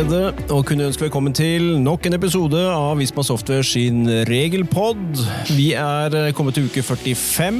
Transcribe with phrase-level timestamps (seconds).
[0.00, 5.20] glede å kunne ønske velkommen til nok en episode av Visma Software sin regelpod.
[5.52, 7.58] Vi er kommet til uke 45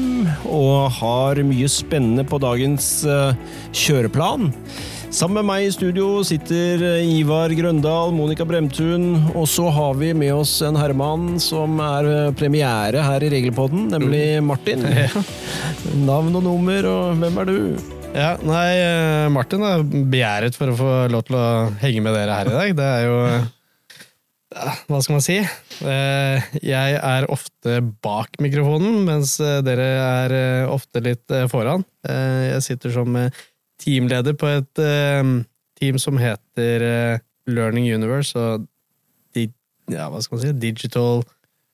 [0.48, 3.36] og har mye spennende på dagens eh,
[3.76, 4.48] kjøreplan.
[5.12, 10.32] Sammen med meg i studio sitter Ivar Grøndal, Monica Bremtun, og så har vi med
[10.38, 14.86] oss en herremann som er premiere her i Regelpodden, nemlig Martin.
[16.08, 17.99] Navn og nummer, og hvem er du?
[18.10, 21.46] Ja, nei, eh, Martin er begjæret for å få lov til å
[21.78, 22.72] henge med dere her i dag.
[22.80, 23.18] Det er jo
[24.90, 25.36] Hva skal man si?
[25.86, 30.34] Eh, Jeg er ofte bak mikrofonen, mens eh, dere er
[30.66, 31.84] ofte litt foran.
[32.02, 33.14] Jeg sitter som
[33.80, 34.82] teamleder på et
[35.78, 38.66] team som heter Learning Universe og
[39.90, 41.22] ja, hva skal man si, Digital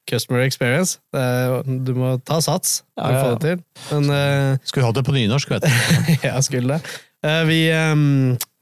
[0.06, 0.98] Customer Experience.
[1.64, 3.64] du må ta sats for å få det til.
[3.90, 5.72] Men, skulle hatt det på nynorsk, vet du.
[6.28, 6.94] ja, skulle det.
[7.48, 7.60] Vi,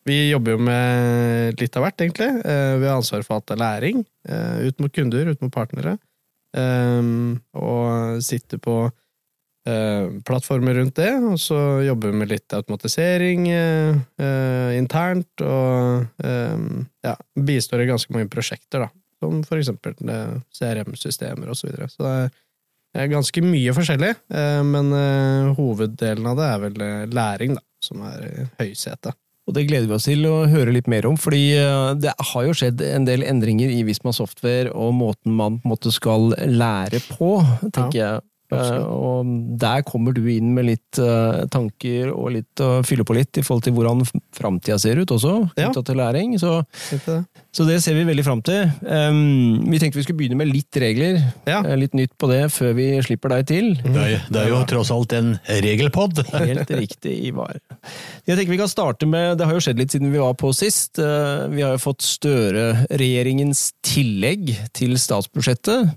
[0.09, 2.31] vi, jobber jo med litt av hvert, egentlig.
[2.45, 4.03] Vi har ansvar for av læring.
[4.65, 5.98] Ut mot kunder, ut mot partnere.
[6.55, 8.81] Og sitter på
[9.65, 13.47] plattformer rundt det, og så jobber vi med litt automatisering
[14.77, 16.27] internt, og
[17.05, 17.15] ja,
[17.48, 18.92] bistår i ganske mange prosjekter, da
[19.23, 19.97] som for eksempel
[20.55, 21.61] CRM-systemer osv.
[21.61, 21.91] Så, videre.
[21.93, 22.15] så
[22.95, 24.12] det er ganske mye forskjellig,
[24.69, 24.93] men
[25.59, 26.77] hoveddelen av det er vel
[27.11, 29.17] læring, da, som er høysetet.
[29.45, 31.43] Og Det gleder vi oss til å høre litt mer om, fordi
[32.01, 35.75] det har jo skjedd en del endringer i Visma Software og måten man på en
[35.75, 37.34] måte skal lære på,
[37.67, 38.06] tenker ja.
[38.15, 38.23] jeg.
[38.53, 40.98] Og der kommer du inn med litt
[41.53, 44.03] tanker og litt å fylle på litt i forhold til hvordan
[44.37, 45.84] framtida ser ut også, knytta ja.
[45.89, 46.34] til læring.
[46.39, 46.53] Så,
[47.55, 48.69] så, det ser vi veldig fram til.
[48.84, 51.20] Um, vi tenkte vi skulle begynne med litt regler.
[51.48, 51.62] Ja.
[51.78, 53.72] Litt nytt på det før vi slipper deg til.
[53.81, 56.22] Det er, det er jo tross alt en regelpod.
[56.50, 57.59] Helt riktig, Ivar.
[58.28, 60.53] Jeg tenker vi kan starte med, Det har jo skjedd litt siden vi var på
[60.56, 61.00] sist.
[61.00, 65.94] Vi har jo fått Støre-regjeringens tillegg til statsbudsjettet.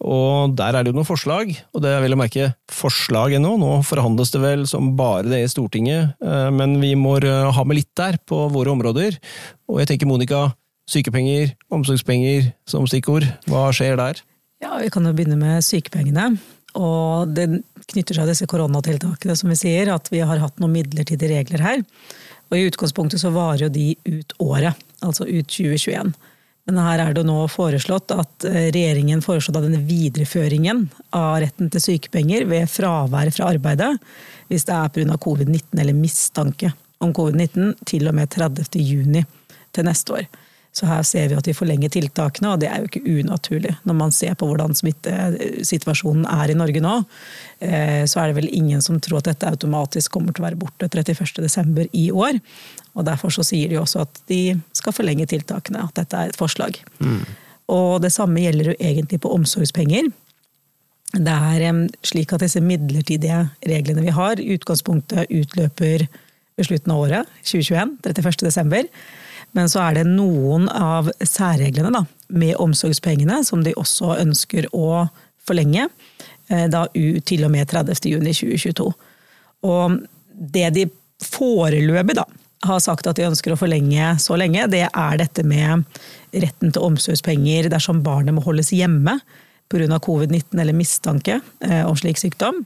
[0.00, 3.52] Og der er det jo noen forslag, og det er vel å merke forslag ennå.
[3.60, 7.82] Nå forhandles det vel som bare det i Stortinget, eh, men vi må ha med
[7.82, 9.18] litt der på våre områder.
[9.68, 10.46] Og jeg tenker Monica,
[10.90, 13.28] sykepenger, omsorgspenger som stikkord.
[13.50, 14.24] Hva skjer der?
[14.60, 16.32] Ja, Vi kan jo begynne med sykepengene.
[16.78, 17.48] Og det
[17.90, 21.64] knytter seg til disse koronatiltakene, som vi sier, at vi har hatt noen midlertidige regler
[21.64, 21.84] her.
[22.50, 26.12] Og i utgangspunktet så varer jo de ut året, altså ut 2021.
[26.70, 30.84] Men her er det nå foreslått at eh, regjeringen foreslår denne videreføringen
[31.18, 33.96] av retten til sykepenger ved fravær fra arbeidet
[34.50, 35.16] hvis det er pga.
[35.18, 36.70] covid-19 eller mistanke
[37.02, 38.70] om covid-19 til og med 30.
[38.78, 39.24] juni
[39.74, 40.30] til neste år.
[40.70, 43.72] Så her ser vi at vi forlenger tiltakene, og det er jo ikke unaturlig.
[43.88, 46.92] Når man ser på hvordan smittesituasjonen er i Norge nå,
[47.58, 50.60] eh, så er det vel ingen som tror at dette automatisk kommer til å være
[50.60, 51.88] borte 31.12.
[51.90, 52.38] i år.
[52.94, 56.38] Og Derfor så sier de også at de skal forlenge tiltakene, at dette er et
[56.38, 56.78] forslag.
[57.02, 57.24] Mm.
[57.74, 60.12] Og Det samme gjelder jo egentlig på omsorgspenger.
[61.10, 66.06] Det er slik at disse midlertidige reglene vi har, utgangspunktet utløper
[66.54, 68.86] ved slutten av året, 2021, 31.12.
[69.56, 75.06] Men så er det noen av særreglene da, med omsorgspengene som de også ønsker å
[75.46, 75.88] forlenge,
[76.48, 76.86] eh, da
[77.26, 78.90] til og med 30.6.2022.
[79.66, 79.98] Og
[80.54, 80.86] det de
[81.24, 82.26] foreløpig da,
[82.68, 85.86] har sagt at de ønsker å forlenge så lenge, det er dette med
[86.30, 89.16] retten til omsorgspenger dersom barnet må holdes hjemme
[89.70, 89.98] pga.
[90.02, 92.64] covid-19 eller mistanke eh, om slik sykdom.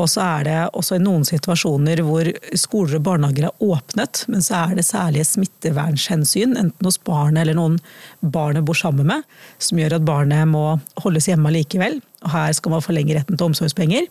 [0.00, 2.28] Og så er det også i noen situasjoner hvor
[2.58, 7.58] skoler og barnehager er åpnet, men så er det særlige smittevernhensyn, enten hos barnet eller
[7.58, 7.76] noen
[8.20, 9.26] barnet bor sammen med,
[9.60, 10.64] som gjør at barnet må
[11.04, 12.00] holdes hjemme likevel.
[12.24, 14.08] Og her skal man forlenge retten til omsorgspenger.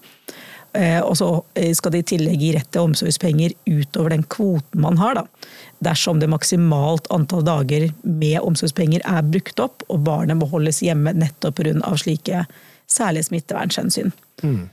[0.77, 1.27] Eh, og så
[1.73, 5.49] skal de i tillegg gi rett til omsorgspenger utover den kvoten man har, da.
[5.85, 11.15] Dersom det maksimalt antall dager med omsorgspenger er brukt opp, og barnet må holdes hjemme
[11.17, 11.95] nettopp pga.
[11.97, 12.43] slike
[12.89, 14.13] særlige smittevernhensyn.
[14.43, 14.67] Mm.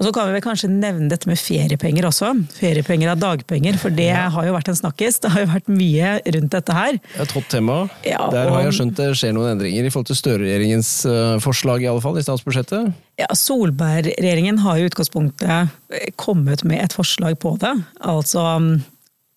[0.00, 2.30] Og så kan vi vel kanskje nevne dette med feriepenger også.
[2.56, 5.18] Feriepenger av dagpenger, for det har jo vært en snakkis.
[5.20, 6.96] Det har jo vært mye rundt dette her.
[7.20, 7.76] Et hot tema.
[8.08, 11.84] Ja, Der har jeg skjønt det skjer noen endringer i forhold til Støre-regjeringens eh, forslag,
[11.84, 12.94] i alle fall, i statsbudsjettet?
[13.20, 17.74] Ja, Solberg-regjeringen har i utgangspunktet kommet med et forslag på det.
[18.00, 18.46] Altså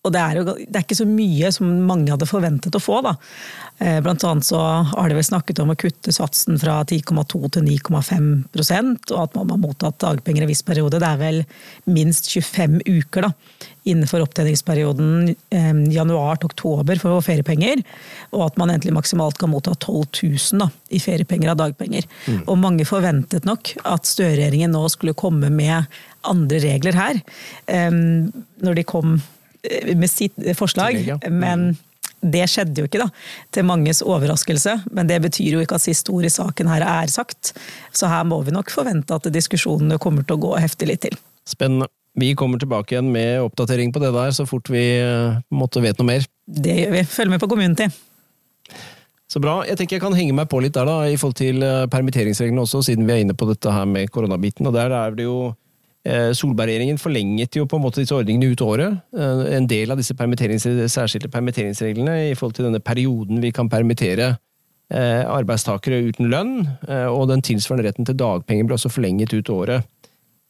[0.04, 2.98] og det er, jo, det er ikke så mye som mange hadde forventet å få.
[3.04, 3.14] Da.
[3.78, 7.64] Eh, blant annet så har de vel snakket om å kutte satsen fra 10,2 til
[7.66, 11.00] 9,5% og at man har mottatt dagpenger i en viss periode.
[11.02, 11.40] Det er vel
[11.90, 13.32] minst 25 uker da,
[13.90, 17.82] innenfor opptjeningsperioden eh, januar til oktober for feriepenger.
[18.30, 22.06] Og at man egentlig maksimalt kan motta 12 000 da, i feriepenger av dagpenger.
[22.28, 22.44] Mm.
[22.46, 25.90] Og mange forventet nok at Støre-regjeringen nå skulle komme med
[26.24, 27.18] andre regler her.
[27.66, 27.90] Eh,
[28.62, 29.18] når de kom
[29.64, 30.98] med sitt forslag,
[31.32, 31.70] men
[32.24, 33.08] det skjedde jo ikke, da.
[33.54, 34.78] Til manges overraskelse.
[34.96, 37.52] Men det betyr jo ikke at siste ord i saken her er sagt.
[37.92, 41.20] Så her må vi nok forvente at diskusjonene kommer til å gå heftig litt til.
[41.48, 41.90] Spennende.
[42.14, 45.98] Vi kommer tilbake igjen med oppdatering på det der så fort vi eh, måtte vet
[45.98, 46.26] noe mer.
[46.46, 47.00] Det gjør vi.
[47.10, 47.88] Følg med på Community.
[49.26, 49.56] Så bra.
[49.66, 52.62] Jeg tenker jeg kan henge meg på litt der da, i forhold til eh, permitteringsreglene
[52.62, 54.68] også, siden vi er inne på dette her med koronabiten.
[54.70, 55.38] Og der er det jo
[56.04, 58.98] Solberg-regjeringen forlenget jo på en måte disse ordningene ut året.
[59.16, 63.70] Eh, En del av disse permitterings, særskilte permitteringsreglene i forhold til denne perioden vi kan
[63.72, 64.34] permittere
[64.92, 69.48] eh, arbeidstakere uten lønn, eh, og den tilsvarende retten til dagpenger ble også forlenget ut
[69.48, 69.86] året.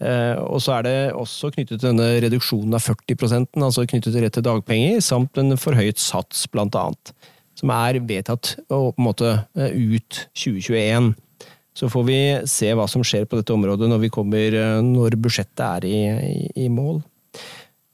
[0.03, 4.23] Eh, Og så er det også knyttet til denne reduksjonen av 40% altså knyttet til
[4.25, 7.15] rett til dagpenger, samt en forhøyet sats, blant annet.
[7.55, 11.15] Som er vedtatt å på en måte eh, ut 2021.
[11.75, 15.19] Så får vi se hva som skjer på dette området når, vi kommer, eh, når
[15.23, 17.01] budsjettet er i, i, i mål.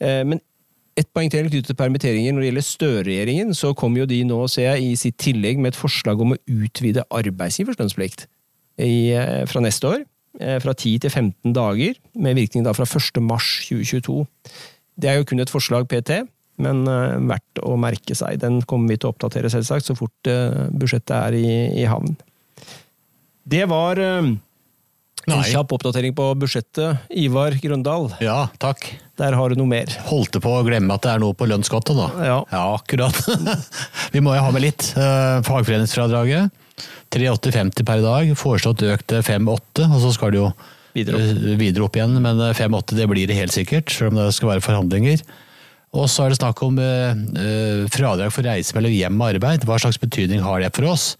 [0.04, 0.42] Eh, Men
[1.00, 2.34] et poeng til knyttet til permitteringer.
[2.34, 5.72] Når det gjelder Støre-regjeringen, så kom jo de nå, ser jeg, i sitt tillegg med
[5.72, 8.26] et forslag om å utvide arbeidsgivers lønnsplikt
[8.76, 10.08] eh, fra neste år.
[10.40, 13.18] Fra 10 til 15 dager, med virkning da fra 1.
[13.26, 14.20] mars 2022.
[15.02, 16.20] Det er jo kun et forslag PT,
[16.62, 16.84] men
[17.26, 18.38] verdt å merke seg.
[18.38, 20.30] Den kommer vi til å oppdatere selvsagt så fort
[20.70, 21.50] budsjettet er i,
[21.82, 22.14] i havn.
[23.50, 24.31] Det var eh,
[25.31, 27.02] en kjapp oppdatering på budsjettet.
[27.20, 28.87] Ivar Grøndal, Ja, takk.
[29.20, 29.91] der har du noe mer.
[30.08, 32.08] Holdt på å glemme at det er noe på lønnskottet da.
[32.25, 32.38] Ja.
[32.76, 33.19] akkurat.
[34.14, 34.93] Vi må jo ha med litt.
[34.97, 36.50] Eh, Fagforeningsfradraget.
[37.12, 38.31] 3,850 per dag.
[38.38, 40.50] Foreslått økt til 5,8, og så skal det jo
[40.94, 41.44] Videre opp.
[41.50, 42.17] eh, videre opp igjen.
[42.23, 45.23] Men eh, 5,8 det blir det helt sikkert, selv om det skal være forhandlinger.
[45.99, 47.11] Og så er det snakk om eh,
[47.43, 49.67] eh, fradrag for reise mellom hjem og arbeid.
[49.67, 51.17] Hva slags betydning har det for oss?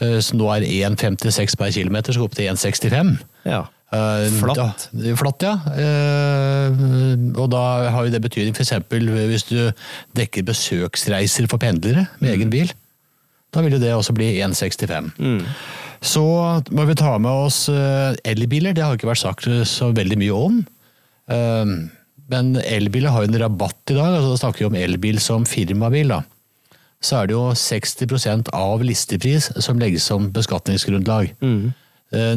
[0.00, 3.16] Eh, som nå er 1,56 per km, skal opp til 1,65.
[3.44, 3.64] Ja.
[3.92, 4.86] Eh, Flatt.
[4.92, 5.52] Da, flatt, ja.
[5.76, 6.78] Eh,
[7.36, 8.72] og da har jo det betydning f.eks.
[8.88, 9.58] hvis du
[10.16, 12.72] dekker besøksreiser for pendlere med egen bil.
[13.52, 15.12] Da vil jo det også bli 1,65.
[16.02, 16.22] Så
[16.72, 18.72] må vi ta med oss elbiler.
[18.74, 20.62] Det har ikke vært sagt så veldig mye om.
[22.32, 24.16] Men elbiler har jo en rabatt i dag.
[24.16, 26.08] altså Da snakker vi om elbil som firmabil.
[26.16, 26.22] da.
[27.02, 31.32] Så er det jo 60% av listepris som legges som beskatningsgrunnlag.
[31.42, 31.72] Mm.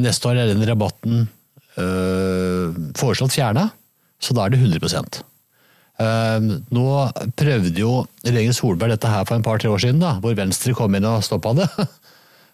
[0.01, 1.27] Neste år er den rabatten
[1.77, 3.67] øh, foreslått fjerna,
[4.23, 5.21] så da er det 100
[5.95, 6.85] Uh, Nå
[7.39, 10.95] prøvde jo regjeringen Solberg dette her for en par-tre år siden, da, hvor Venstre kom
[10.97, 11.69] inn og stoppa det.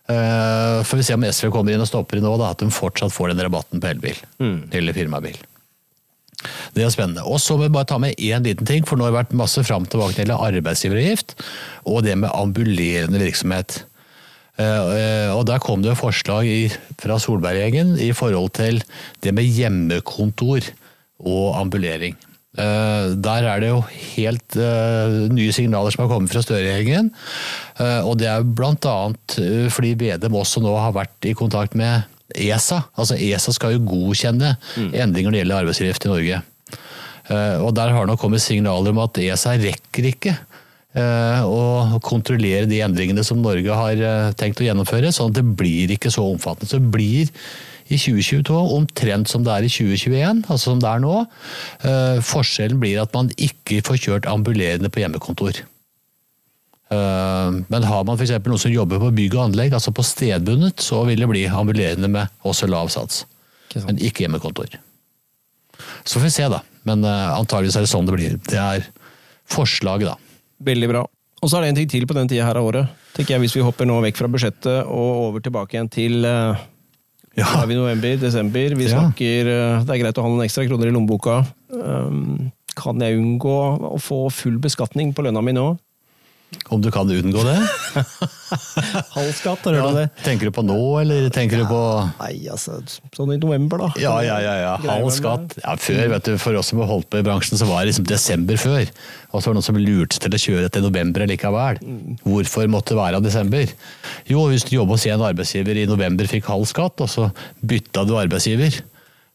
[0.05, 2.69] Uh, Får vi se om SV kommer inn og stopper det nå, da, at de
[2.73, 4.21] fortsatt får den rabatten på elbil.
[4.77, 5.39] Eller firmabil.
[6.75, 7.23] Det er spennende.
[7.27, 9.37] Og så må vi bare ta med én liten ting, for nå har det vært
[9.43, 11.35] masse fram og tilbake til arbeidsgiveravgift
[11.89, 13.81] og det med ambulerende virksomhet.
[14.59, 14.65] Eh,
[14.97, 16.45] eh, Og Der kom det jo forslag
[17.01, 18.83] fra Solberg-gjengen i forhold til
[19.23, 20.61] det med hjemmekontor
[21.19, 22.15] og ambulering.
[22.57, 23.83] Eh, Der er det jo
[24.15, 24.55] helt
[25.31, 27.11] nye signaler som har kommet fra Støre-gjengen.
[28.05, 29.11] Og det er bl.a.
[29.69, 32.03] fordi Vedum også nå har vært i kontakt med
[32.35, 32.83] ESA.
[32.95, 34.55] Altså ESA skal jo godkjenne
[34.93, 36.41] endringer når det gjelder arbeidsgift i Norge.
[37.29, 41.99] Eh, Og der har det nå kommet signaler om at ESA rekker ikke eh, å
[42.03, 46.11] kontrollere de endringene som Norge har eh, tenkt å gjennomføre, sånn at det blir ikke
[46.13, 46.71] så omfattende.
[46.71, 47.29] Så det blir
[47.91, 51.15] i 2022 omtrent som det er i 2021, altså som det er nå.
[52.23, 55.59] Forskjellen blir at man ikke får kjørt ambulerende på hjemmekontor.
[56.87, 58.31] Men har man f.eks.
[58.47, 62.07] noen som jobber på bygg og anlegg, altså på stedbundet, så vil det bli ambulerende
[62.15, 63.25] med også lav sats.
[63.67, 63.83] Ikke.
[63.89, 64.79] Men ikke hjemmekontor.
[66.05, 66.63] Så får vi se, da.
[66.87, 68.37] Men uh, antageligvis er det sånn det blir.
[68.49, 68.85] Det er
[69.51, 70.15] forslaget, da.
[70.71, 71.05] Veldig bra.
[71.41, 72.89] Og så er det en ting til på den tida her av året.
[73.15, 76.57] tenker jeg Hvis vi hopper nå vekk fra budsjettet og over tilbake igjen til uh,
[77.37, 77.45] Ja.
[77.47, 78.75] Da er vi november, desember.
[78.75, 78.99] Vi Ja.
[78.99, 81.37] snakker eh, Det er greit å ha noen ekstra kroner i lommeboka.
[81.71, 83.53] Um, Kan jeg unngå
[83.87, 85.77] å få full beskatning på lønna mi nå?
[86.71, 87.55] Om du kan unngå det?
[89.15, 90.03] Halv skatt, har du det?
[90.25, 91.79] Tenker du på nå, eller tenker du på
[92.19, 92.77] Nei, altså,
[93.15, 93.89] sånn i november, da.
[94.01, 94.55] Ja, ja, ja.
[94.59, 94.73] ja.
[94.83, 95.55] Halv skatt.
[95.63, 97.91] Ja, før, vet du, For oss som har holdt på i bransjen, så var det
[97.93, 98.83] liksom desember før.
[99.31, 101.81] Og så var det noen som lurte til å kjøre til november likevel.
[102.27, 103.75] Hvorfor måtte det være desember?
[104.31, 107.29] Jo, hvis du jobba hos en arbeidsgiver i november fikk halv skatt, og så
[107.63, 108.81] bytta du arbeidsgiver.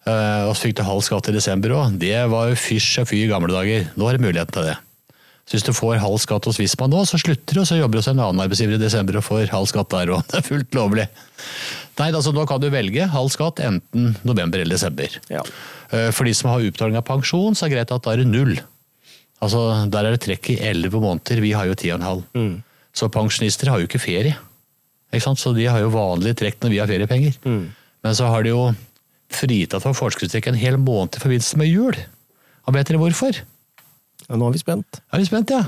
[0.06, 1.96] eh, Og så fikk du halv skatt i desember òg.
[2.02, 3.88] Det var jo fysj og fy i gamle dager.
[3.96, 4.76] Nå er det muligheten til det.
[5.46, 7.94] Så hvis du får halv skatt hos Visma nå, så slutter du, og så jobber
[7.94, 10.24] du hos en annen arbeidsgiver i desember og får halv skatt der òg.
[10.32, 11.04] Det er fullt lovlig.
[12.00, 15.14] Nei, altså nå kan du velge halv skatt enten november eller desember.
[15.30, 15.44] Ja.
[15.94, 18.24] Eh, For de som har utbetaling av pensjon, så er det greit at da er
[18.24, 18.56] det null.
[19.44, 19.62] Altså,
[19.92, 22.26] Der er det trekk i elleve måneder, vi har jo ti og en halv.
[22.96, 24.34] Så pensjonister har jo ikke ferie.
[25.14, 25.38] Ikke sant?
[25.38, 27.38] Så de har jo vanlig trekk når vi har feriepenger.
[27.46, 28.62] Men så har de jo
[29.30, 31.96] fritatt for forskuddstrekk en hel måned i forbindelse med jul.
[32.66, 33.38] Og vet dere hvorfor?
[34.26, 35.00] Ja, nå er vi spent.
[35.14, 35.62] Er vi spent, ja?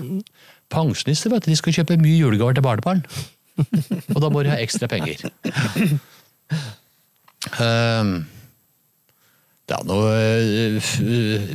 [0.73, 3.05] Pensjonister vet du, de skal kjøpe mye julegaver til barnebarn.
[4.15, 5.23] Og da må de ha ekstra penger.
[7.59, 8.11] Um,
[9.69, 9.97] ja, nå,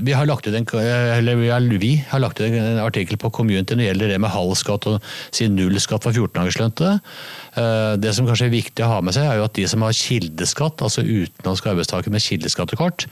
[0.05, 3.81] vi har lagt ut en, eller vi har, lagt ut en artikkel på Community når
[3.81, 6.93] det gjelder det med halv skatt og si nullskatt for 14-dagerslønte.
[7.57, 9.83] Uh, Det som kanskje er viktig å ha med seg, er jo at de som
[9.85, 13.07] har kildeskatt, altså utenlandske arbeidstakere med kildeskattekort,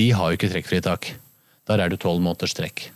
[0.00, 1.14] de har jo ikke trekkfritak.
[1.66, 2.88] Der er det tolv måneders trekk.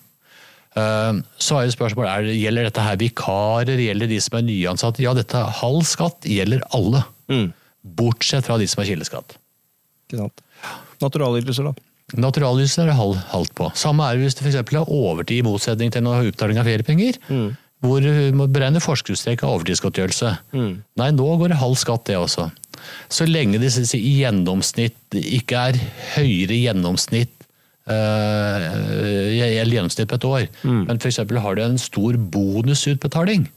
[0.79, 5.03] Uh, Så er jo spørsmålet, er, gjelder dette her vikarer, gjelder de som er nyansatte?
[5.03, 7.05] Ja, dette halv skatt gjelder alle.
[7.83, 9.39] Bortsett fra de som har kildeskatt.
[10.11, 10.45] Ikke sant?
[11.01, 11.75] Naturalytelser, da.
[12.21, 13.71] Naturalytelser er det halv, halvt på.
[13.79, 14.61] Samme er det hvis du f.eks.
[14.75, 17.19] har overtid i motsetning til noe utbetaling av feriepenger.
[17.81, 20.33] Hvor du må beregne forskuddstrekk av overtidsgodtgjørelse.
[20.53, 22.51] Nei, nå går det halv skatt, det også.
[23.13, 25.79] Så lenge det i gjennomsnitt ikke er
[26.17, 27.33] høyere gjennomsnitt
[27.91, 31.23] eh, eller gjennomsnitt på et år, men f.eks.
[31.45, 33.49] har du en stor bonusutbetaling,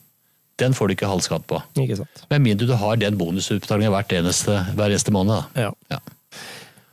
[0.62, 1.62] den får du ikke halv skatt på.
[1.82, 2.26] Ikke sant.
[2.30, 5.34] Med mindre du har den bonusutbetalingen hver eneste, hver eneste måned.
[5.56, 5.68] Da.
[5.68, 5.72] Ja.
[5.96, 6.04] Ja.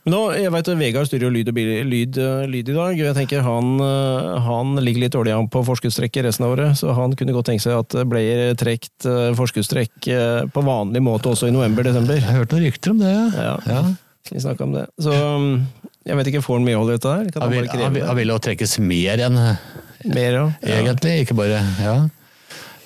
[0.09, 2.97] Nå, jeg vet Vegard styrer jo lyd, og bil, lyd, eh, lyd i dag.
[2.97, 6.95] Jeg tenker han, eh, han ligger litt dårlig an på forskuddstrekket resten av året, så
[6.97, 8.23] han kunne godt tenke seg at det ble
[8.57, 12.17] trukket eh, forskuddstrekk eh, på vanlig måte også i november-desember.
[12.17, 13.13] Jeg har hørt noen rykter om det.
[13.13, 13.53] Ja.
[13.69, 13.83] ja.
[14.31, 14.87] Vi snakket om det.
[15.05, 15.53] Så um,
[16.07, 17.29] jeg vet ikke, får han medhold i dette her?
[17.43, 20.33] Han vil, han, vil, han vil jo trekkes mer enn mer?
[20.33, 20.47] Ja.
[20.79, 21.95] egentlig, ikke bare Ja.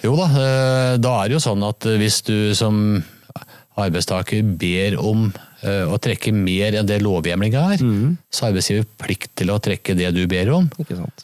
[0.03, 2.75] Jo da, eh, da er det jo sånn at hvis du som
[3.79, 5.25] arbeidstaker ber om
[5.65, 7.81] eh, å trekke mer enn det lovhjemlinga er,
[8.29, 10.69] så har arbeidsgiver plikt til å trekke det du ber om,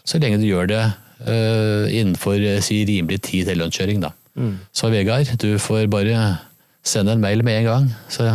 [0.04, 4.02] så lenge du gjør det eh, innenfor si, rimelig tid til lønnskjøring.
[4.02, 4.16] Da.
[4.74, 6.40] Så Vegard, du får bare
[6.82, 8.26] sende en mail med en gang, så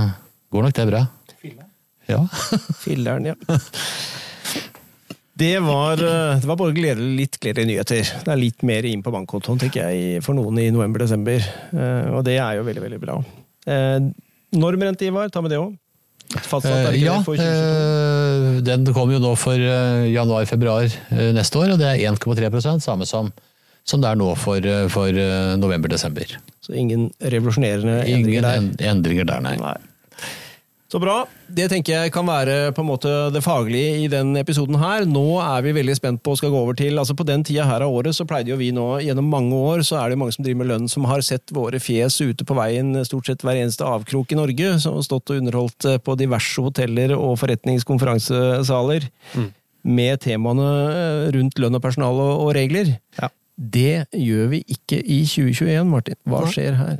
[0.55, 1.07] går nok det bra.
[2.09, 2.23] Ja.
[2.85, 3.37] Filleren, ja.
[5.37, 8.13] Det var, eh, det var bare gledelig, litt gledelige nyheter.
[8.25, 11.45] Det er litt mer inn på bankkontoen tenker jeg, for noen i november-desember.
[12.17, 13.19] Og det er jo veldig, veldig bra.
[13.69, 13.99] Eh,
[14.57, 15.75] Normrente, Ivar, ta med det òg.
[16.37, 18.57] Fastsatt Eh, ja, det for 2022?
[18.57, 22.83] eh, den kommer jo nå for eh, januar-februar eh, neste år, og det er 1,3%
[22.83, 23.29] samme som,
[23.87, 26.33] som det er nå for, eh, for eh, november-desember.
[26.65, 28.57] Så ingen revolusjonerende endringer der.
[28.65, 29.55] Ingen endringer der, nei.
[29.61, 29.77] Nei.
[30.87, 31.17] Så bra.
[31.51, 35.03] Det tenker jeg kan være på en måte det faglige i den episoden her.
[35.09, 37.65] Nå er vi veldig spent på å skal gå over til altså På den tida
[37.67, 40.37] her av året så pleide jo vi nå gjennom mange år så er det mange
[40.37, 43.59] som driver med lønn som har sett våre fjes ute på veien stort sett hver
[43.59, 44.77] eneste avkrok i Norge.
[44.83, 49.11] Som har stått og underholdt eh, på diverse hoteller og forretningskonferansesaler
[49.87, 52.95] med temaene eh, rundt lønn og personal og, og regler.
[53.19, 53.33] Ja.
[53.57, 56.19] Det gjør vi ikke i 2021, Martin.
[56.29, 56.99] Hva skjer her?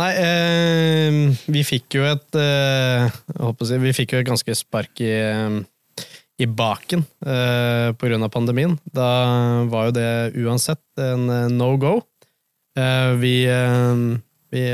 [0.00, 1.18] Nei, eh,
[1.52, 6.06] vi fikk jo et eh, jeg Vi fikk jo et ganske spark i, eh,
[6.40, 8.78] i baken eh, på grunn av pandemien.
[8.88, 9.10] Da
[9.68, 11.98] var jo det uansett en eh, no go.
[12.78, 14.04] Eh, vi eh,
[14.52, 14.66] vi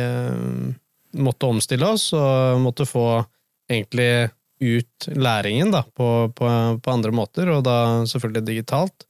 [1.22, 3.22] måtte omstille oss og måtte få
[3.70, 6.48] egentlig ut læringen da, på, på,
[6.82, 9.06] på andre måter, og da selvfølgelig digitalt.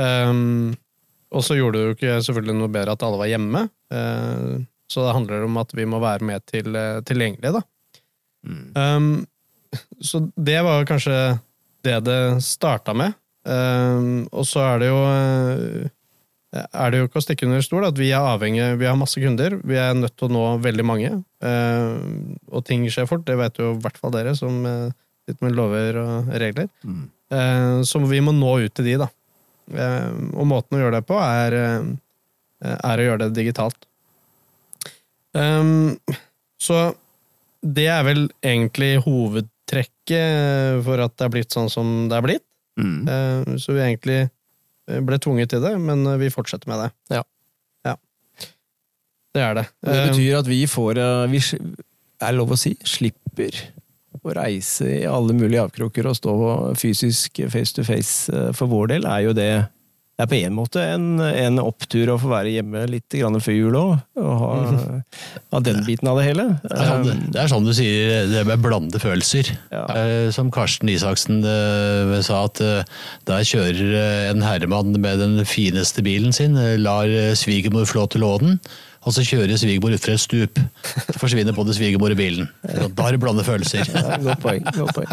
[0.00, 0.74] Um,
[1.30, 3.68] og så gjorde det jo ikke selvfølgelig noe bedre at alle var hjemme.
[3.94, 4.60] eh,
[4.90, 7.62] så det handler om at vi må være mer til, eh, tilgjengelige, da.
[8.74, 9.26] Um,
[10.02, 11.38] så det var kanskje
[11.86, 13.14] det det starta med.
[13.44, 15.90] Um, og så er det jo eh,
[16.50, 19.22] er det jo ikke å stikke under stol at vi er avhengig, vi har masse
[19.22, 21.12] kunder, vi er nødt til å nå veldig mange.
[21.46, 21.94] uh,
[22.50, 24.90] og ting skjer fort, det vet jo i hvert fall dere som uh,
[25.28, 26.68] sitter med lover og regler.
[27.30, 29.08] Uh, så vi må nå ut til de, da.
[29.70, 33.86] Um, og måten å gjøre det på er, uh, er å gjøre det digitalt.
[35.36, 35.96] Um,
[36.60, 36.90] så
[37.60, 42.46] det er vel egentlig hovedtrekket for at det er blitt sånn som det er blitt.
[42.80, 43.58] Mm.
[43.60, 47.18] så vi egentlig eh, ble tvunget til det, men eh, vi fortsetter med det.
[47.18, 47.22] Ja.
[47.84, 47.96] Ja.
[49.34, 49.66] Det er det.
[49.84, 51.42] Det betyr at vi får eh, vi,
[52.20, 52.72] Er det lov å si?
[52.86, 53.58] Slipper
[54.28, 56.38] å reise i alle mulige avkroker og stå
[56.78, 59.52] fysisk face to face eh, for vår del, er jo det
[60.20, 63.54] det er på en måte en, en opptur å få være hjemme litt grann før
[63.56, 64.50] jul òg, og ha,
[65.54, 66.44] ha den biten av det hele.
[66.60, 69.48] Det er, sånn, det er sånn du sier, det med blande følelser.
[69.72, 69.86] Ja.
[69.96, 72.60] Eh, Som Karsten Isaksen eh, sa, at
[73.30, 73.96] der kjører
[74.34, 77.08] en herremann med den fineste bilen sin, lar
[77.40, 78.60] svigermor flå til å låne den,
[79.00, 80.58] og så kjører svigermor utfor et stup.
[80.84, 82.48] Så forsvinner både svigermor og bilen.
[82.84, 83.88] Og Da er det blande følelser.
[83.88, 84.66] Ja, godt poeng.
[84.76, 85.08] Godt poeng.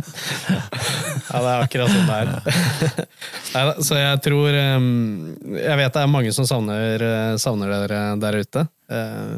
[1.27, 3.71] Ja, det er akkurat sånn det er.
[3.83, 4.89] Så jeg tror um,
[5.55, 9.37] Jeg vet det er mange som savner, eh, savner dere der ute, eh,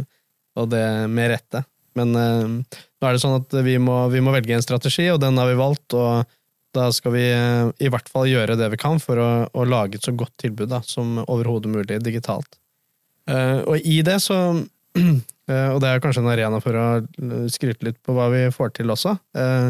[0.59, 1.63] og det med rette.
[1.97, 5.21] Men eh, nå er det sånn at vi må, vi må velge en strategi, og
[5.23, 5.93] den har vi valgt.
[5.97, 6.25] og
[6.75, 9.97] da skal vi eh, i hvert fall gjøre det vi kan for å, å lage
[9.97, 12.58] et så godt tilbud da, som overhodet mulig digitalt.
[13.29, 14.39] Eh, og i det så
[14.97, 16.87] eh, Og det er kanskje en arena for å
[17.51, 19.15] skryte litt på hva vi får til også.
[19.37, 19.69] Eh,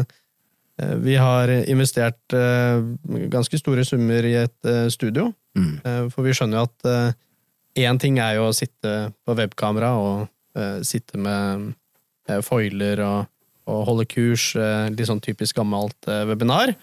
[0.80, 2.80] eh, vi har investert eh,
[3.32, 5.80] ganske store summer i et eh, studio, Mm.
[5.82, 7.16] Eh, for vi skjønner jo at
[7.74, 11.72] én ting er jo å sitte på webkamera og eh, sitte med
[12.28, 13.30] eh, foiler og,
[13.70, 16.74] og holde kurs, eh, litt sånn typisk gammelt eh, webinar.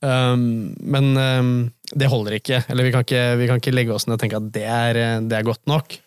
[0.00, 1.50] Um, men um,
[1.92, 2.62] det holder ikke.
[2.72, 5.00] Eller vi kan ikke, vi kan ikke legge oss ned og tenke at det er,
[5.00, 5.98] eh, det er godt nok.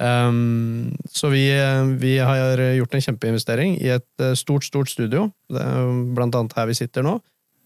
[0.00, 5.26] Um, så vi, eh, vi har gjort en kjempeinvestering i et eh, stort, stort studio.
[5.50, 7.18] Blant annet her vi sitter nå.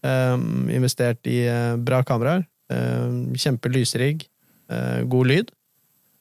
[0.05, 2.43] Um, investert i eh, bra kameraer.
[2.69, 4.27] Um, Kjempelysrigg.
[4.71, 5.51] uh, god lyd.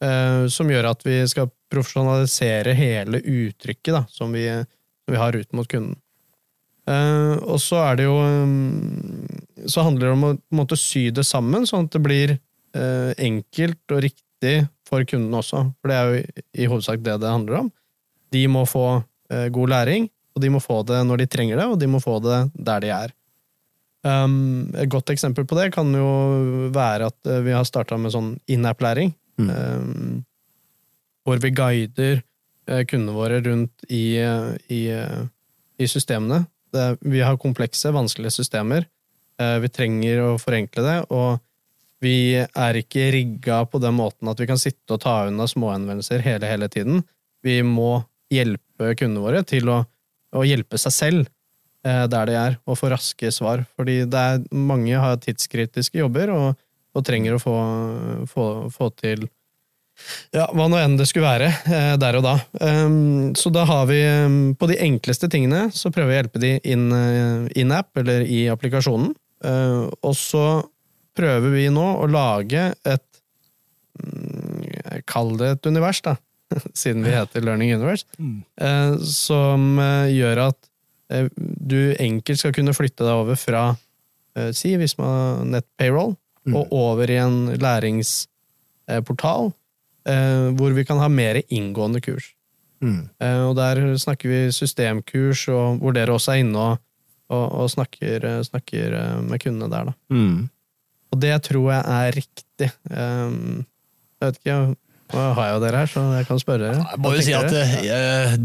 [0.04, 4.47] Uh, som gjør at vi skal profesjonalisere hele uttrykket da, som, vi,
[5.11, 5.97] vi har ut mot kunden.
[6.85, 8.16] Uh, og så er det jo
[9.64, 12.35] Så handler det om å måte sy det sammen, sånn at det blir
[12.76, 14.23] eh, enkelt og riktig
[14.88, 15.64] for kunden også.
[15.80, 16.22] For det er jo
[16.52, 17.72] i, hovedsak det det handler om.
[18.34, 18.86] De må få
[19.32, 22.00] eh, god læring, og de må få det når de trenger det, og de må
[22.02, 23.14] få det der de er.
[24.04, 26.08] Um, et godt eksempel på det kan jo
[26.74, 29.14] være at eh, vi har starta med sånn in-app-læring.
[29.40, 30.24] Um,
[31.24, 32.18] hvor vi guider
[32.68, 34.20] eh, kundene våre rundt i,
[34.68, 34.82] i,
[35.80, 36.44] i systemene.
[36.74, 38.84] Det, vi har komplekse, vanskelige systemer.
[39.34, 41.40] Vi trenger å forenkle det, og
[42.04, 46.25] vi er ikke rigga på den måten at vi kan sitte og ta unna småhenvendelser
[46.25, 47.02] hele, hele tiden.
[47.44, 49.82] Vi må hjelpe kundene våre til å,
[50.34, 51.23] å hjelpe seg selv
[51.87, 53.64] eh, der de er, og få raske svar.
[53.78, 56.61] Fordi det er, mange har tidskritiske jobber og,
[56.94, 57.56] og trenger å få,
[58.30, 59.26] få, få til
[60.34, 62.34] ja, hva nå enn det skulle være, eh, der og da.
[62.58, 66.42] Um, så da har vi um, På de enkleste tingene så prøver vi å hjelpe
[66.42, 69.12] de in, uh, in app, eller i applikasjonen.
[69.44, 70.44] Uh, og så
[71.16, 73.05] prøver vi nå å lage et
[74.00, 76.16] mm, Kall det et univers, da.
[76.77, 78.07] Siden vi heter Learning Universe.
[78.18, 79.00] mm.
[79.11, 80.59] som uh, gjør at
[81.12, 83.72] uh, du enkelt skal kunne flytte deg over fra
[84.35, 86.16] Si, hvis man har nett payroll,
[86.50, 89.53] og over i en læringsportal
[90.09, 92.33] eh, hvor vi kan ha mer inngående kurs.
[92.85, 93.09] Mm.
[93.20, 96.83] Eh, og der snakker vi systemkurs, og hvor dere også er inne og,
[97.33, 99.90] og, og snakker, eh, snakker eh, med kundene der.
[99.90, 99.96] Da.
[100.12, 100.48] Mm.
[101.14, 102.70] Og det tror jeg er riktig.
[102.90, 103.62] Um,
[104.18, 104.57] jeg vet ikke,
[105.14, 106.85] nå har jeg jo dere her, så jeg kan spørre dere.
[106.90, 107.53] Jeg må jo si at
[107.85, 108.38] jeg,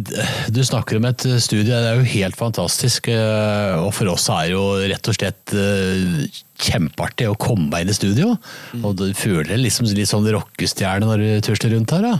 [0.53, 3.08] Du snakker om et studie, det er jo helt fantastisk.
[3.10, 6.27] eh, Og for oss er det jo rett og slett eh,
[6.67, 8.36] kjempeartig å komme inn i studio.
[8.84, 12.05] Og du føler deg liksom litt sånn rockestjerne når du tusler rundt her.
[12.05, 12.19] da.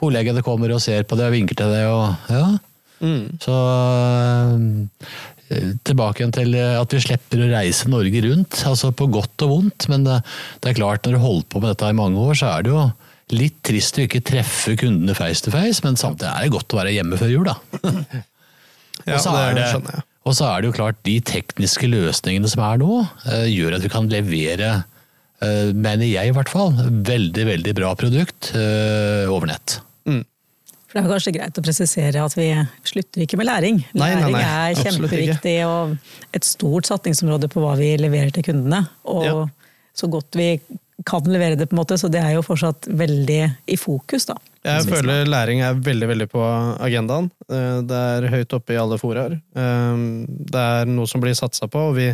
[0.00, 2.44] Kollegene kommer og ser på deg og vinker til deg og ja.
[3.00, 3.22] Mm.
[3.40, 4.58] Så eh,
[5.86, 9.54] tilbake igjen til eh, at vi slipper å reise Norge rundt, altså på godt og
[9.54, 9.88] vondt.
[9.90, 10.20] Men det,
[10.62, 12.74] det er klart, når du holdt på med dette i mange år, så er det
[12.74, 12.84] jo
[13.34, 16.80] litt trist å ikke treffe kundene face to face, men samtidig er det godt å
[16.80, 17.58] være hjemme før jul, da.
[19.08, 22.50] Ja, og, så er det det, og så er det jo klart, de tekniske løsningene
[22.52, 22.98] som er nå,
[23.32, 24.68] eh, gjør at vi kan levere,
[25.40, 26.74] eh, mener jeg i hvert fall,
[27.08, 29.78] veldig, veldig bra produkt eh, over nett.
[30.90, 32.48] For Det er kanskje greit å presisere at vi
[32.90, 33.76] slutter ikke med læring.
[33.94, 35.92] Nei, nei, Læring nei, er kjempeviktig og
[36.34, 38.88] et stort satsingsområde på hva vi leverer til kundene.
[39.06, 39.46] Og Ja.
[39.94, 40.58] så godt vi
[41.06, 44.26] kan levere det, på en måte, så det er jo fortsatt veldig i fokus.
[44.26, 44.34] da.
[44.64, 46.42] Jeg føler læring er veldig veldig på
[46.80, 47.30] agendaen.
[47.48, 49.32] Eh, Det er høyt oppe i alle foraer.
[49.54, 52.08] Eh, Det er noe som blir satsa på, og vi,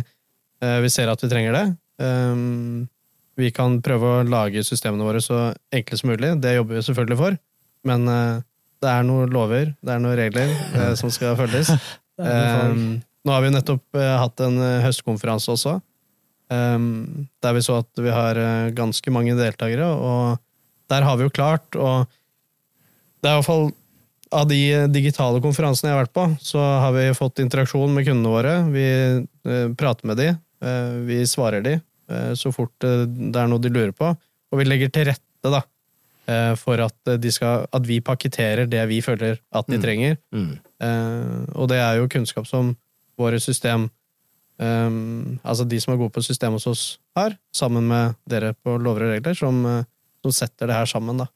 [0.61, 2.87] eh, vi ser at vi trenger det.
[3.37, 6.39] Vi kan prøve å lage systemene våre så enkle som mulig.
[6.41, 7.37] Det jobber vi selvfølgelig for.
[7.83, 8.43] Men
[8.83, 11.71] det er noen lover, det er noen regler eh, som skal følges.
[12.21, 12.73] Eh,
[13.27, 15.73] Nå har vi nettopp eh, hatt en eh, høstkonferanse også,
[16.53, 16.77] eh,
[17.43, 19.89] der vi så at vi har eh, ganske mange deltakere.
[19.91, 20.37] og
[20.87, 22.07] der har vi jo klart, og
[23.19, 23.65] det er i hvert fall
[24.31, 24.59] av de
[24.91, 28.53] digitale konferansene jeg har vært på, så har vi fått interaksjon med kundene våre.
[28.71, 28.85] Vi
[29.79, 30.29] prater med de,
[31.07, 31.73] vi svarer de
[32.39, 34.13] så fort det er noe de lurer på.
[34.51, 35.59] Og vi legger til rette da,
[36.59, 40.17] for at, de skal, at vi pakketterer det vi føler at de trenger.
[40.35, 40.57] Mm.
[40.83, 42.73] Eh, og det er jo kunnskap som
[43.17, 43.87] våre system
[44.61, 44.89] eh,
[45.41, 46.83] Altså de som er gode på system hos oss,
[47.17, 49.83] har, sammen med dere på lover og regler, som, eh,
[50.25, 51.23] som setter det her sammen.
[51.23, 51.29] da.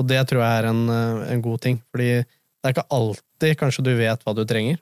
[0.00, 3.58] Og det tror jeg er en, eh, en god ting, fordi det er ikke alltid
[3.58, 4.78] kanskje du vet hva du trenger.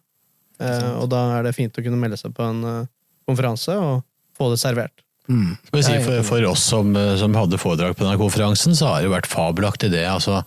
[0.61, 2.89] Eh, og da er det fint å kunne melde seg på en uh,
[3.29, 4.03] konferanse og
[4.37, 5.05] få det servert.
[5.31, 5.53] Mm.
[5.79, 6.91] Si, for, for oss som,
[7.21, 10.03] som hadde foredrag på denne konferansen, så har det jo vært fabelaktig det.
[10.11, 10.41] Altså,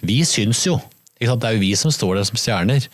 [0.00, 0.78] vi syns jo,
[1.20, 1.42] ikke sant?
[1.44, 2.86] det er jo vi som står der som stjerner,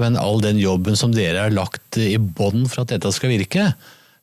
[0.00, 3.66] men all den jobben som dere har lagt i bånn for at dette skal virke,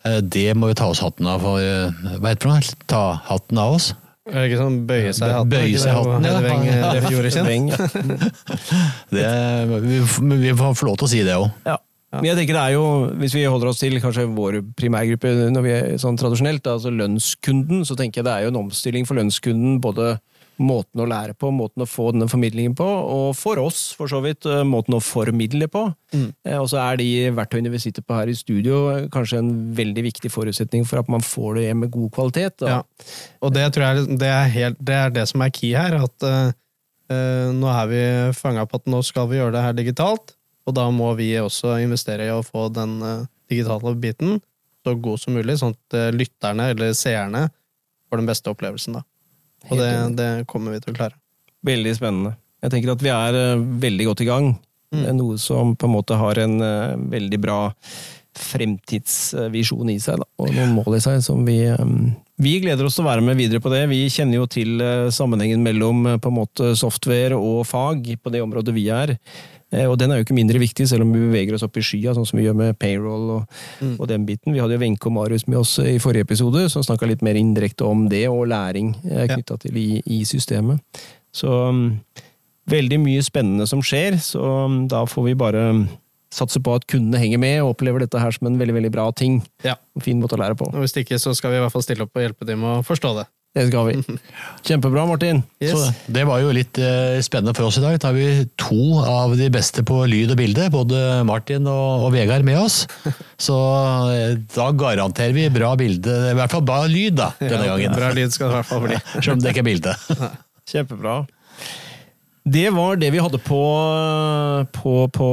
[0.07, 2.73] eh, det må vi ta oss hatten av for, eh, hva heter det?
[2.89, 3.91] Ta hatten av oss
[4.31, 5.49] Er det ikke sånn bøye seg hatten?
[5.51, 6.39] Bøye seg hatten, ja.
[6.39, 7.81] Hedveng Ja.
[7.83, 8.31] eh.
[9.11, 10.01] Det, vi,
[10.47, 11.49] vi får få lov til å si det òg.
[11.67, 11.77] Ja.
[12.11, 12.87] Men jeg tenker det er jo,
[13.21, 17.85] hvis vi holder oss til kanskje vår primærgruppe når vi er sånn tradisjonelt, altså lønnskunden,
[17.87, 19.79] så tenker jeg det er jo en omstilling for lønnskunden.
[19.83, 20.17] Både
[20.61, 24.21] måten å lære på, måten å få denne formidlingen på, og for oss, for så
[24.23, 25.85] vidt, eh, måten å formidle på.
[26.13, 26.27] Mm.
[26.59, 30.03] Og så er de verktøyene vi sitter på her i studio, eh, kanskje en veldig
[30.09, 32.67] viktig forutsetning for at man får det med god kvalitet.
[32.67, 32.81] Ja.
[33.41, 35.97] Og det tror jeg det er, helt, det er det som er key her.
[36.03, 36.51] At uh,
[37.09, 38.03] eh, nå er vi
[38.37, 40.35] fanga på at nå skal vi gjøre det her digitalt.
[40.71, 44.39] Og da må vi også investere i å få den eh, digitale biten
[44.81, 47.49] så god som mulig, sånn at eh, lytterne eller seerne
[48.07, 48.95] får den beste opplevelsen.
[48.95, 49.03] da.
[49.67, 51.19] Og det, det kommer vi til å klare.
[51.67, 52.37] Veldig spennende.
[52.63, 54.49] Jeg tenker at vi er eh, veldig godt i gang.
[54.95, 55.03] Mm.
[55.19, 56.57] Noe som på en måte har en
[57.13, 57.59] veldig bra
[58.37, 61.85] fremtidsvisjon i seg, da, og noen mål i seg som vi eh,
[62.41, 63.83] Vi gleder oss til å være med videre på det.
[63.91, 68.31] Vi kjenner jo til eh, sammenhengen mellom eh, på en måte software og fag på
[68.33, 69.13] det området vi er.
[69.71, 71.83] Eh, Og den er jo ikke mindre viktig, selv om vi beveger oss opp i
[71.85, 73.45] skya, sånn som vi gjør med payroll og,
[73.81, 73.93] Mm.
[73.99, 74.53] og den biten.
[74.53, 77.35] Vi hadde jo Wenche og Marius med oss i forrige episode, som snakka litt mer
[77.37, 80.81] indirekte om det, og læring knytta til i, i systemet.
[81.33, 82.01] Så um,
[82.69, 85.63] veldig mye spennende som skjer, så um, da får vi bare
[86.31, 88.93] um, satse på at kundene henger med og opplever dette her som en veldig veldig
[88.93, 89.41] bra ting.
[89.67, 89.77] Ja.
[89.95, 90.71] En fin måte å lære på.
[90.71, 92.79] Og hvis ikke, så skal vi i hvert fall stille opp og hjelpe dem å
[92.87, 93.27] forstå det.
[93.51, 94.17] Det skal vi.
[94.67, 95.41] Kjempebra, Martin.
[95.59, 95.73] Yes.
[95.75, 97.97] Så det var jo litt eh, spennende for oss i dag.
[97.99, 102.15] Da har vi to av de beste på lyd og bilde, både Martin og, og
[102.15, 102.85] Vegard med oss.
[103.47, 103.57] Så
[104.13, 107.97] eh, da garanterer vi bra bilde, i hvert fall bra lyd da, denne Ja, gangen.
[107.99, 109.03] Bra lyd skal det i hvert fall bli.
[109.19, 109.97] Selv om det ikke er bilde.
[110.71, 111.19] Kjempebra.
[112.41, 113.57] Det var det vi hadde på,
[114.73, 115.27] på, på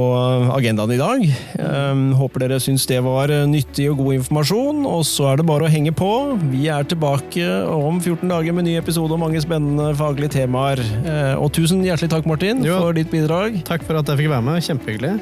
[0.53, 1.23] agendaen i dag.
[1.57, 4.83] Um, håper dere syns det var nyttig og god informasjon.
[4.85, 6.11] Og så er det bare å henge på.
[6.53, 10.83] Vi er tilbake om 14 dager med ny episode og mange spennende faglige temaer.
[11.01, 12.77] Uh, og tusen hjertelig takk, Martin, Jo.
[12.83, 13.57] for ditt bidrag.
[13.65, 14.61] Takk for at jeg fikk være med.
[14.69, 15.15] Kjempehyggelig.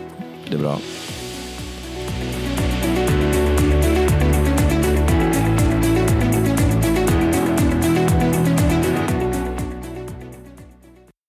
[0.44, 0.76] Veldig bra.